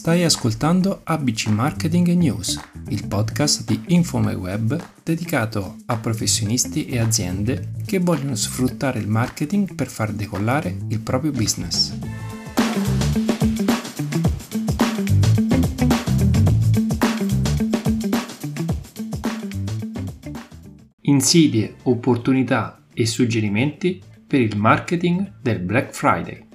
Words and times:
Stai 0.00 0.24
ascoltando 0.24 1.02
ABC 1.04 1.48
Marketing 1.48 2.08
News, 2.14 2.58
il 2.88 3.06
podcast 3.06 3.64
di 3.64 3.80
InfoMyWeb 3.94 4.76
dedicato 5.04 5.76
a 5.86 5.98
professionisti 5.98 6.86
e 6.86 6.98
aziende 6.98 7.74
che 7.84 7.98
vogliono 7.98 8.34
sfruttare 8.34 8.98
il 8.98 9.06
marketing 9.06 9.74
per 9.74 9.88
far 9.88 10.12
decollare 10.12 10.76
il 10.88 11.00
proprio 11.00 11.32
business. 11.32 11.96
Insidie, 21.02 21.76
opportunità 21.82 22.82
e 22.94 23.06
suggerimenti 23.06 24.00
per 24.30 24.40
il 24.40 24.56
marketing 24.56 25.40
del 25.42 25.58
Black 25.58 25.92
Friday. 25.92 26.46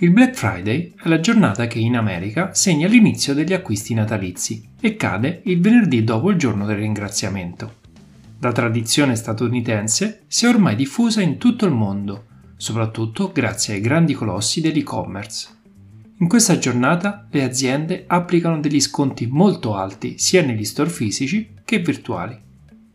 Il 0.00 0.10
Black 0.10 0.34
Friday 0.34 0.92
è 1.02 1.08
la 1.08 1.18
giornata 1.18 1.66
che 1.66 1.78
in 1.78 1.96
America 1.96 2.52
segna 2.52 2.88
l'inizio 2.88 3.32
degli 3.32 3.54
acquisti 3.54 3.94
natalizi 3.94 4.68
e 4.78 4.96
cade 4.96 5.40
il 5.44 5.62
venerdì 5.62 6.04
dopo 6.04 6.28
il 6.28 6.36
giorno 6.36 6.66
del 6.66 6.76
ringraziamento. 6.76 7.76
La 8.40 8.52
tradizione 8.52 9.16
statunitense 9.16 10.24
si 10.26 10.44
è 10.44 10.48
ormai 10.50 10.76
diffusa 10.76 11.22
in 11.22 11.38
tutto 11.38 11.64
il 11.64 11.72
mondo, 11.72 12.26
soprattutto 12.58 13.32
grazie 13.32 13.76
ai 13.76 13.80
grandi 13.80 14.12
colossi 14.12 14.60
dell'e-commerce. 14.60 15.48
In 16.18 16.28
questa 16.28 16.58
giornata 16.58 17.26
le 17.30 17.42
aziende 17.42 18.04
applicano 18.06 18.60
degli 18.60 18.80
sconti 18.80 19.26
molto 19.26 19.74
alti 19.74 20.18
sia 20.18 20.42
negli 20.42 20.66
store 20.66 20.90
fisici 20.90 21.54
che 21.64 21.78
virtuali. 21.78 22.38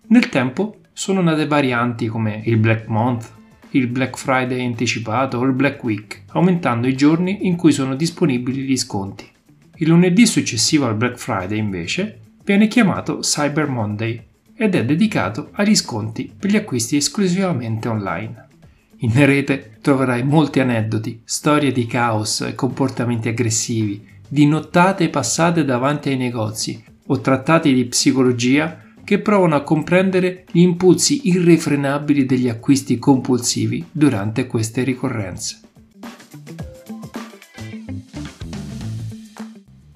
Nel 0.10 0.30
tempo 0.30 0.76
sono 0.94 1.22
nate 1.22 1.48
varianti 1.48 2.08
come 2.08 2.42
il 2.46 2.58
Black 2.58 2.88
Month 2.88 3.40
il 3.72 3.88
Black 3.88 4.18
Friday 4.18 4.66
anticipato 4.66 5.38
o 5.38 5.44
il 5.44 5.54
Black 5.54 5.84
Week, 5.84 6.24
aumentando 6.32 6.88
i 6.88 6.96
giorni 6.96 7.46
in 7.48 7.56
cui 7.56 7.72
sono 7.72 7.96
disponibili 7.96 8.64
gli 8.64 8.78
sconti. 8.78 9.30
Il 9.78 9.88
lunedì 9.88 10.26
successivo 10.26 10.86
al 10.86 10.96
Black 10.96 11.18
Friday, 11.18 11.58
invece, 11.58 12.20
viene 12.44 12.68
chiamato 12.68 13.20
Cyber 13.20 13.68
Monday 13.68 14.22
ed 14.54 14.76
è 14.76 14.86
dedicato 14.86 15.50
agli 15.54 15.76
sconti 15.76 16.32
per 16.38 16.52
gli 16.52 16.56
acquisti 16.56 16.98
esclusivamente 16.98 17.88
online. 17.88 18.48
In 18.98 19.26
rete 19.26 19.78
troverai 19.82 20.24
molti 20.24 20.60
aneddoti, 20.60 21.22
storie 21.24 21.72
di 21.72 21.88
caos 21.88 22.42
e 22.42 22.54
comportamenti 22.54 23.30
aggressivi, 23.30 24.06
di 24.28 24.46
nottate 24.46 25.10
passate 25.10 25.66
davanti 25.66 26.10
ai 26.10 26.18
negozi 26.18 26.84
o 27.08 27.20
trattati 27.20 27.74
di 27.74 27.86
psicologia 27.86 28.80
che 29.12 29.20
provano 29.20 29.56
a 29.56 29.64
comprendere 29.64 30.46
gli 30.54 30.62
impulsi 30.62 31.28
irrefrenabili 31.28 32.26
degli 32.26 32.48
acquisti 32.48 32.98
compulsivi 32.98 33.86
durante 33.92 34.48
queste 34.48 34.84
ricorrenze. 34.84 35.60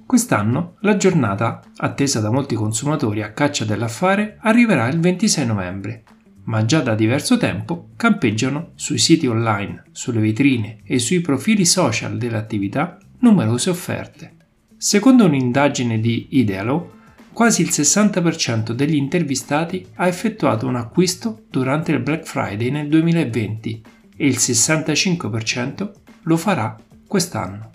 Quest'anno 0.05 0.75
la 0.81 0.97
giornata, 0.97 1.61
attesa 1.77 2.19
da 2.19 2.29
molti 2.29 2.55
consumatori 2.55 3.21
a 3.21 3.31
caccia 3.31 3.63
dell'affare, 3.63 4.35
arriverà 4.41 4.89
il 4.89 4.99
26 4.99 5.45
novembre, 5.45 6.03
ma 6.43 6.65
già 6.65 6.81
da 6.81 6.93
diverso 6.93 7.37
tempo 7.37 7.91
campeggiano 7.95 8.71
sui 8.75 8.97
siti 8.97 9.27
online, 9.27 9.83
sulle 9.93 10.19
vetrine 10.19 10.79
e 10.83 10.99
sui 10.99 11.21
profili 11.21 11.63
social 11.63 12.17
dell'attività 12.17 12.97
numerose 13.19 13.69
offerte. 13.69 14.35
Secondo 14.75 15.23
un'indagine 15.23 16.01
di 16.01 16.27
Idealo, 16.31 16.95
quasi 17.35 17.63
il 17.63 17.67
60% 17.69 18.71
degli 18.71 18.95
intervistati 18.95 19.85
ha 19.95 20.07
effettuato 20.07 20.67
un 20.67 20.77
acquisto 20.77 21.41
durante 21.49 21.91
il 21.91 21.99
Black 21.99 22.23
Friday 22.25 22.69
nel 22.69 22.87
2020 22.87 23.83
e 24.15 24.25
il 24.25 24.37
65% 24.37 25.91
lo 26.21 26.37
farà 26.37 26.77
quest'anno. 27.05 27.71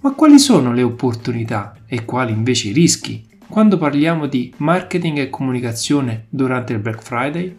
Ma 0.00 0.14
quali 0.14 0.40
sono 0.40 0.72
le 0.72 0.82
opportunità 0.82 1.76
e 1.86 2.04
quali 2.04 2.32
invece 2.32 2.70
i 2.70 2.72
rischi 2.72 3.24
quando 3.46 3.78
parliamo 3.78 4.26
di 4.26 4.52
marketing 4.56 5.18
e 5.18 5.30
comunicazione 5.30 6.26
durante 6.28 6.72
il 6.72 6.80
Black 6.80 7.00
Friday? 7.00 7.56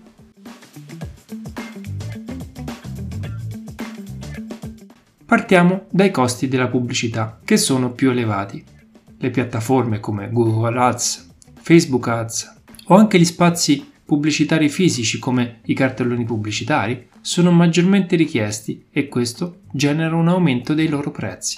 Partiamo 5.26 5.86
dai 5.90 6.12
costi 6.12 6.50
della 6.50 6.68
pubblicità, 6.68 7.40
che 7.46 7.56
sono 7.56 7.92
più 7.92 8.10
elevati. 8.10 8.62
Le 9.18 9.30
piattaforme 9.30 10.02
come 10.02 10.30
Google 10.30 10.78
Ads, 10.78 11.26
Facebook 11.66 12.08
Ads 12.08 12.62
o 12.90 12.96
anche 12.96 13.18
gli 13.18 13.26
spazi 13.26 13.92
pubblicitari 14.06 14.70
fisici 14.70 15.18
come 15.18 15.62
i 15.66 15.74
cartelloni 15.74 16.24
pubblicitari 16.24 17.08
sono 17.22 17.50
maggiormente 17.50 18.16
richiesti 18.16 18.86
e 18.92 19.08
questo 19.08 19.62
genera 19.72 20.16
un 20.16 20.28
aumento 20.28 20.76
dei 20.76 20.88
loro 20.88 21.10
prezzi. 21.10 21.58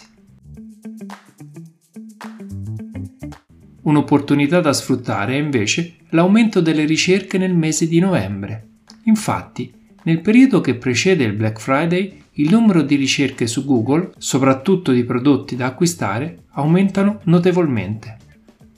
Un'opportunità 3.81 4.61
da 4.61 4.71
sfruttare 4.71 5.33
è 5.33 5.39
invece 5.39 5.95
l'aumento 6.11 6.61
delle 6.61 6.85
ricerche 6.85 7.37
nel 7.37 7.53
mese 7.53 7.85
di 7.85 7.99
novembre. 7.99 8.67
Infatti, 9.03 9.73
nel 10.03 10.21
periodo 10.21 10.61
che 10.61 10.75
precede 10.75 11.25
il 11.25 11.33
Black 11.33 11.59
Friday, 11.59 12.23
il 12.35 12.49
numero 12.49 12.81
di 12.81 12.95
ricerche 12.95 13.45
su 13.45 13.65
Google, 13.65 14.11
soprattutto 14.17 14.93
di 14.93 15.03
prodotti 15.03 15.57
da 15.57 15.65
acquistare, 15.65 16.43
aumentano 16.51 17.19
notevolmente. 17.23 18.19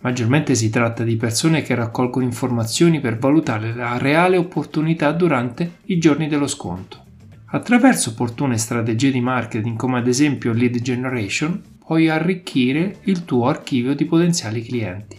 Maggiormente 0.02 0.56
si 0.56 0.70
tratta 0.70 1.04
di 1.04 1.18
persone 1.18 1.62
che 1.62 1.76
raccolgono 1.76 2.24
informazioni 2.24 3.02
per 3.02 3.18
valutare 3.18 3.74
la 3.74 3.98
reale 3.98 4.38
opportunità 4.38 5.12
durante 5.12 5.80
i 5.86 5.98
giorni 5.98 6.28
dello 6.28 6.48
sconto. 6.48 7.04
Attraverso 7.52 8.12
opportune 8.12 8.58
strategie 8.58 9.12
di 9.12 9.20
marketing 9.20 9.76
come 9.76 9.98
ad 9.98 10.08
esempio 10.08 10.54
lead 10.54 10.80
generation, 10.82 11.62
puoi 11.84 12.08
arricchire 12.08 12.98
il 13.06 13.26
tuo 13.26 13.48
archivio 13.48 13.94
di 13.94 14.06
potenziali 14.06 14.62
clienti. 14.62 15.18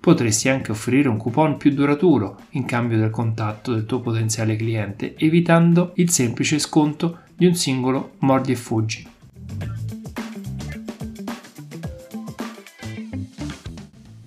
Potresti 0.00 0.48
anche 0.48 0.70
offrire 0.70 1.08
un 1.08 1.16
coupon 1.16 1.56
più 1.56 1.72
duraturo 1.72 2.38
in 2.50 2.64
cambio 2.64 2.98
del 2.98 3.10
contatto 3.10 3.74
del 3.74 3.84
tuo 3.84 4.00
potenziale 4.00 4.56
cliente, 4.56 5.14
evitando 5.16 5.92
il 5.96 6.10
semplice 6.10 6.58
sconto 6.58 7.18
di 7.36 7.46
un 7.46 7.54
singolo 7.54 8.12
mordi 8.18 8.52
e 8.52 8.56
fuggi. 8.56 9.11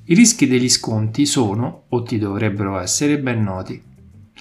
I 0.07 0.13
rischi 0.13 0.45
degli 0.45 0.69
sconti 0.69 1.25
sono, 1.25 1.85
o 1.89 2.03
ti 2.03 2.19
dovrebbero 2.19 2.77
essere, 2.77 3.17
ben 3.17 3.41
noti. 3.41 3.81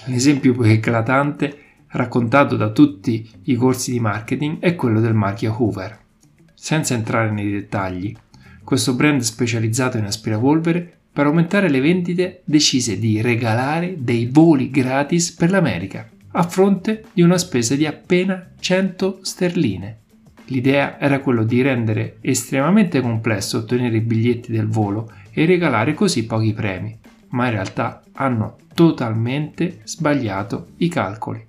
L'esempio 0.06 0.52
più 0.52 0.62
eclatante, 0.62 1.58
raccontato 1.88 2.56
da 2.56 2.68
tutti 2.68 3.26
i 3.44 3.54
corsi 3.54 3.90
di 3.90 3.98
marketing, 3.98 4.58
è 4.58 4.74
quello 4.74 5.00
del 5.00 5.14
marchio 5.14 5.56
Hoover. 5.58 5.98
Senza 6.52 6.92
entrare 6.92 7.30
nei 7.30 7.50
dettagli, 7.50 8.14
questo 8.62 8.92
brand 8.92 9.22
specializzato 9.22 9.96
in 9.96 10.04
aspirapolvere, 10.04 10.98
per 11.10 11.24
aumentare 11.24 11.70
le 11.70 11.80
vendite, 11.80 12.42
decise 12.44 12.98
di 12.98 13.22
regalare 13.22 13.94
dei 13.96 14.26
voli 14.26 14.68
gratis 14.68 15.32
per 15.32 15.50
l'America, 15.50 16.06
a 16.32 16.42
fronte 16.42 17.04
di 17.14 17.22
una 17.22 17.38
spesa 17.38 17.74
di 17.74 17.86
appena 17.86 18.50
100 18.60 19.20
sterline. 19.22 19.98
L'idea 20.46 20.98
era 21.00 21.20
quello 21.20 21.44
di 21.44 21.62
rendere 21.62 22.18
estremamente 22.20 23.00
complesso 23.00 23.58
ottenere 23.58 23.96
i 23.96 24.00
biglietti 24.00 24.52
del 24.52 24.68
volo 24.68 25.10
e 25.30 25.46
regalare 25.46 25.94
così 25.94 26.26
pochi 26.26 26.52
premi, 26.52 26.96
ma 27.28 27.46
in 27.46 27.52
realtà 27.52 28.02
hanno 28.12 28.56
totalmente 28.74 29.80
sbagliato 29.84 30.68
i 30.78 30.88
calcoli. 30.88 31.44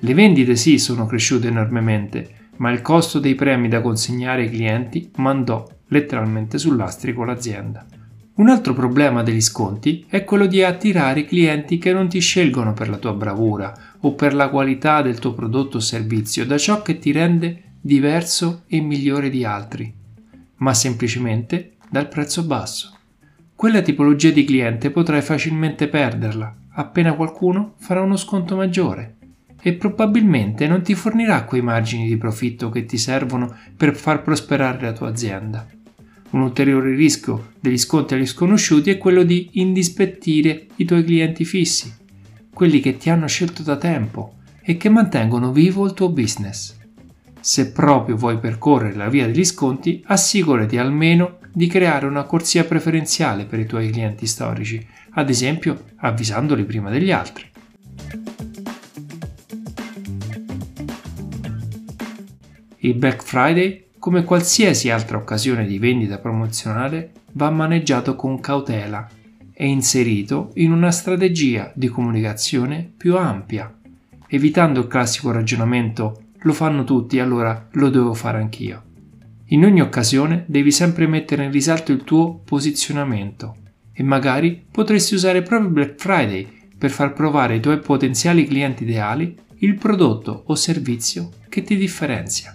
Le 0.00 0.14
vendite 0.14 0.56
sì 0.56 0.78
sono 0.78 1.06
cresciute 1.06 1.48
enormemente, 1.48 2.28
ma 2.56 2.70
il 2.70 2.82
costo 2.82 3.18
dei 3.18 3.34
premi 3.34 3.68
da 3.68 3.80
consegnare 3.80 4.42
ai 4.42 4.50
clienti 4.50 5.10
mandò 5.16 5.66
letteralmente 5.88 6.58
sull'astrico 6.58 7.24
l'azienda. 7.24 7.86
Un 8.34 8.50
altro 8.50 8.74
problema 8.74 9.22
degli 9.22 9.40
sconti 9.40 10.04
è 10.08 10.22
quello 10.24 10.44
di 10.44 10.62
attirare 10.62 11.24
clienti 11.24 11.78
che 11.78 11.94
non 11.94 12.08
ti 12.08 12.18
scelgono 12.18 12.74
per 12.74 12.90
la 12.90 12.98
tua 12.98 13.14
bravura 13.14 13.74
o 14.00 14.12
per 14.12 14.34
la 14.34 14.50
qualità 14.50 15.00
del 15.00 15.18
tuo 15.18 15.32
prodotto 15.32 15.78
o 15.78 15.80
servizio, 15.80 16.44
da 16.44 16.58
ciò 16.58 16.82
che 16.82 16.98
ti 16.98 17.12
rende 17.12 17.62
diverso 17.86 18.64
e 18.66 18.80
migliore 18.80 19.30
di 19.30 19.44
altri, 19.44 19.94
ma 20.56 20.74
semplicemente 20.74 21.74
dal 21.88 22.08
prezzo 22.08 22.42
basso. 22.42 22.96
Quella 23.54 23.80
tipologia 23.80 24.30
di 24.30 24.42
cliente 24.42 24.90
potrai 24.90 25.22
facilmente 25.22 25.86
perderla 25.86 26.52
appena 26.78 27.14
qualcuno 27.14 27.74
farà 27.76 28.00
uno 28.00 28.16
sconto 28.16 28.56
maggiore 28.56 29.14
e 29.62 29.74
probabilmente 29.74 30.66
non 30.66 30.82
ti 30.82 30.96
fornirà 30.96 31.44
quei 31.44 31.62
margini 31.62 32.08
di 32.08 32.16
profitto 32.16 32.70
che 32.70 32.86
ti 32.86 32.98
servono 32.98 33.56
per 33.76 33.94
far 33.94 34.20
prosperare 34.20 34.80
la 34.80 34.92
tua 34.92 35.08
azienda. 35.08 35.64
Un 36.30 36.40
ulteriore 36.40 36.92
rischio 36.92 37.52
degli 37.60 37.78
sconti 37.78 38.14
agli 38.14 38.26
sconosciuti 38.26 38.90
è 38.90 38.98
quello 38.98 39.22
di 39.22 39.48
indispettire 39.52 40.66
i 40.74 40.84
tuoi 40.84 41.04
clienti 41.04 41.44
fissi, 41.44 41.94
quelli 42.52 42.80
che 42.80 42.96
ti 42.96 43.10
hanno 43.10 43.28
scelto 43.28 43.62
da 43.62 43.76
tempo 43.76 44.34
e 44.60 44.76
che 44.76 44.88
mantengono 44.88 45.52
vivo 45.52 45.86
il 45.86 45.94
tuo 45.94 46.10
business. 46.10 46.75
Se 47.46 47.70
proprio 47.70 48.16
vuoi 48.16 48.38
percorrere 48.38 48.96
la 48.96 49.08
via 49.08 49.26
degli 49.26 49.44
sconti, 49.44 50.02
assicurati 50.06 50.78
almeno 50.78 51.38
di 51.52 51.68
creare 51.68 52.04
una 52.04 52.24
corsia 52.24 52.64
preferenziale 52.64 53.44
per 53.44 53.60
i 53.60 53.66
tuoi 53.66 53.88
clienti 53.88 54.26
storici, 54.26 54.84
ad 55.10 55.30
esempio 55.30 55.84
avvisandoli 55.98 56.64
prima 56.64 56.90
degli 56.90 57.12
altri. 57.12 57.48
Il 62.78 62.94
Black 62.94 63.22
Friday, 63.22 63.90
come 64.00 64.24
qualsiasi 64.24 64.90
altra 64.90 65.16
occasione 65.16 65.66
di 65.66 65.78
vendita 65.78 66.18
promozionale, 66.18 67.12
va 67.34 67.48
maneggiato 67.50 68.16
con 68.16 68.40
cautela 68.40 69.08
e 69.52 69.68
inserito 69.68 70.50
in 70.54 70.72
una 70.72 70.90
strategia 70.90 71.70
di 71.76 71.86
comunicazione 71.86 72.90
più 72.96 73.16
ampia, 73.16 73.72
evitando 74.26 74.80
il 74.80 74.88
classico 74.88 75.30
ragionamento 75.30 76.22
lo 76.46 76.52
fanno 76.52 76.84
tutti, 76.84 77.18
allora 77.18 77.68
lo 77.72 77.90
devo 77.90 78.14
fare 78.14 78.38
anch'io. 78.38 78.84
In 79.46 79.64
ogni 79.64 79.80
occasione 79.80 80.44
devi 80.46 80.70
sempre 80.70 81.06
mettere 81.08 81.44
in 81.44 81.50
risalto 81.50 81.90
il 81.92 82.04
tuo 82.04 82.40
posizionamento 82.44 83.56
e 83.92 84.02
magari 84.02 84.64
potresti 84.70 85.14
usare 85.14 85.42
proprio 85.42 85.70
Black 85.70 86.00
Friday 86.00 86.46
per 86.78 86.90
far 86.90 87.12
provare 87.12 87.54
ai 87.54 87.60
tuoi 87.60 87.80
potenziali 87.80 88.46
clienti 88.46 88.84
ideali 88.84 89.36
il 89.58 89.74
prodotto 89.74 90.44
o 90.46 90.54
servizio 90.54 91.30
che 91.48 91.62
ti 91.62 91.76
differenzia. 91.76 92.54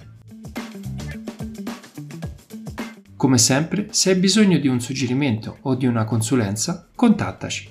Come 3.17 3.37
sempre, 3.37 3.87
se 3.91 4.11
hai 4.11 4.15
bisogno 4.15 4.57
di 4.57 4.67
un 4.67 4.79
suggerimento 4.79 5.57
o 5.61 5.75
di 5.75 5.85
una 5.85 6.05
consulenza, 6.05 6.87
contattaci. 6.95 7.69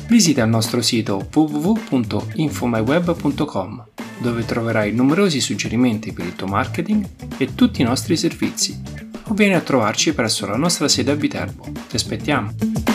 Visita 0.07 0.41
il 0.41 0.50
nostro 0.50 0.81
sito 0.81 1.27
www.infomyweb.com 1.33 3.85
dove 4.19 4.45
troverai 4.45 4.94
numerosi 4.94 5.41
suggerimenti 5.41 6.13
per 6.13 6.27
il 6.27 6.35
tuo 6.38 6.47
marketing 6.47 7.06
e 7.35 7.56
tutti 7.56 7.81
i 7.81 7.83
nostri 7.83 8.15
servizi 8.15 9.02
o 9.27 9.33
vieni 9.33 9.53
a 9.53 9.61
trovarci 9.61 10.13
presso 10.13 10.45
la 10.45 10.57
nostra 10.57 10.87
sede 10.87 11.11
a 11.11 11.15
Viterbo. 11.15 11.65
Ti 11.89 11.95
aspettiamo! 11.95 12.93